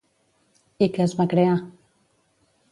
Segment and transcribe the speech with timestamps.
[0.85, 1.53] I què es va crear?